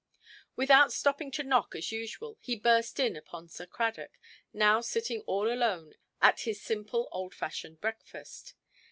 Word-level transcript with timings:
Without 0.55 0.91
stopping 0.91 1.29
to 1.29 1.43
knock 1.43 1.75
as 1.75 1.91
usual, 1.91 2.35
he 2.41 2.55
burst 2.55 2.99
in 2.99 3.15
upon 3.15 3.47
Sir 3.47 3.67
Cradock, 3.67 4.17
now 4.51 4.81
sitting 4.81 5.21
all 5.27 5.47
alone 5.47 5.93
at 6.23 6.39
his 6.39 6.59
simple, 6.59 7.07
old–fashioned 7.11 7.79
breakfast. 7.81 8.55